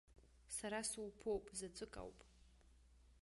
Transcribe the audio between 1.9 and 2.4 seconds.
ауп.